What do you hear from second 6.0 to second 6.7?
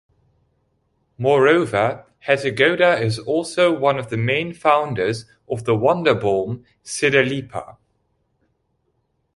balm,